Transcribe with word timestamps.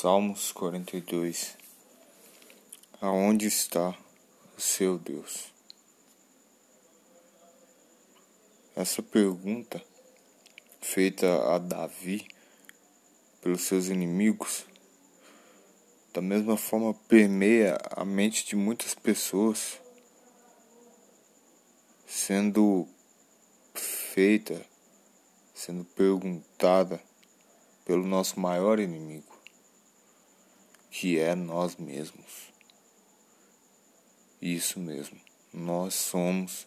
Salmos 0.00 0.50
42 0.52 1.58
Aonde 3.02 3.46
está 3.46 3.94
o 4.56 4.58
seu 4.58 4.96
Deus? 4.96 5.52
Essa 8.74 9.02
pergunta, 9.02 9.84
feita 10.80 11.54
a 11.54 11.58
Davi 11.58 12.26
pelos 13.42 13.60
seus 13.60 13.88
inimigos, 13.88 14.64
da 16.14 16.22
mesma 16.22 16.56
forma 16.56 16.94
permeia 17.06 17.76
a 17.90 18.02
mente 18.02 18.46
de 18.46 18.56
muitas 18.56 18.94
pessoas, 18.94 19.78
sendo 22.06 22.88
feita, 23.74 24.64
sendo 25.54 25.84
perguntada 25.84 26.98
pelo 27.84 28.06
nosso 28.06 28.40
maior 28.40 28.80
inimigo 28.80 29.39
que 30.90 31.18
é 31.18 31.34
nós 31.34 31.76
mesmos. 31.76 32.50
Isso 34.42 34.80
mesmo, 34.80 35.20
nós 35.52 35.94
somos 35.94 36.66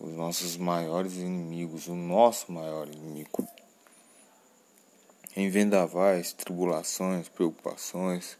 os 0.00 0.12
nossos 0.12 0.56
maiores 0.56 1.14
inimigos, 1.14 1.88
o 1.88 1.94
nosso 1.94 2.50
maior 2.52 2.88
inimigo. 2.88 3.46
Em 5.36 5.50
vendavais, 5.50 6.32
tribulações, 6.32 7.28
preocupações, 7.28 8.36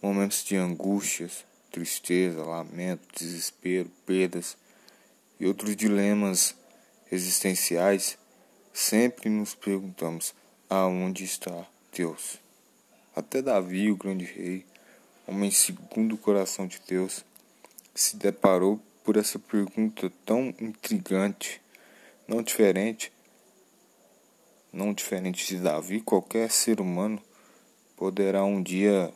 momentos 0.00 0.44
de 0.44 0.56
angústias, 0.56 1.44
tristeza, 1.70 2.42
lamento, 2.42 3.06
desespero, 3.18 3.90
perdas 4.06 4.56
e 5.38 5.46
outros 5.46 5.74
dilemas 5.74 6.54
existenciais, 7.10 8.18
sempre 8.72 9.28
nos 9.28 9.54
perguntamos 9.54 10.34
aonde 10.68 11.24
está 11.24 11.66
Deus. 11.92 12.38
Até 13.20 13.42
Davi, 13.42 13.90
o 13.90 13.96
grande 13.98 14.24
rei, 14.24 14.64
homem 15.26 15.50
segundo 15.50 16.14
o 16.14 16.18
coração 16.18 16.66
de 16.66 16.80
Deus, 16.88 17.22
se 17.94 18.16
deparou 18.16 18.80
por 19.04 19.18
essa 19.18 19.38
pergunta 19.38 20.10
tão 20.24 20.54
intrigante, 20.58 21.60
não 22.26 22.42
diferente, 22.42 23.12
não 24.72 24.94
diferente 24.94 25.46
de 25.46 25.60
Davi, 25.60 26.00
qualquer 26.00 26.50
ser 26.50 26.80
humano 26.80 27.20
poderá 27.94 28.42
um 28.42 28.62
dia 28.62 29.12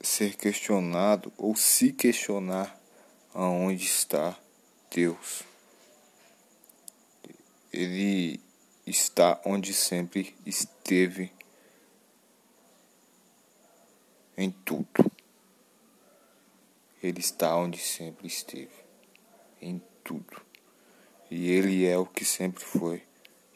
ser 0.00 0.34
questionado 0.34 1.32
ou 1.38 1.54
se 1.54 1.92
questionar 1.92 2.76
aonde 3.32 3.84
está 3.84 4.36
Deus. 4.92 5.44
Ele 7.72 8.40
está 8.84 9.40
onde 9.44 9.72
sempre 9.72 10.34
esteve 10.44 11.30
em 14.42 14.50
tudo. 14.50 15.10
Ele 17.02 17.20
está 17.20 17.54
onde 17.56 17.78
sempre 17.78 18.26
esteve, 18.26 18.70
em 19.60 19.80
tudo. 20.02 20.40
E 21.30 21.50
Ele 21.50 21.86
é 21.86 21.96
o 21.96 22.06
que 22.06 22.24
sempre 22.24 22.64
foi, 22.64 23.02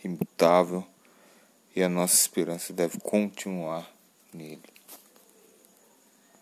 imutável, 0.03 0.87
e 1.75 1.83
a 1.83 1.89
nossa 1.89 2.15
esperança 2.15 2.73
deve 2.73 3.01
continuar 3.01 3.91
nele. 4.33 4.74